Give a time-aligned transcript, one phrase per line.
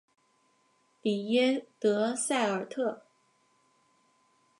[1.03, 3.03] 里耶德塞尔特。